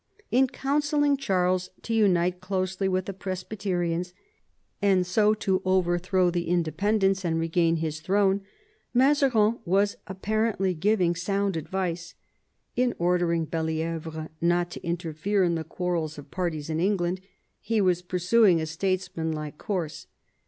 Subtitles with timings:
[0.31, 4.15] In coun selling Charles to unite closely with the Presbyterians
[4.81, 8.41] and so to overthrow the Independents and regain his throne,
[8.95, 12.15] Mazarin was apparently giving sound advice;
[12.75, 17.21] in ordering Belli^vre not to interfere in the quarrels of parties in England,
[17.59, 20.07] he was pursuing a statesmanlike course.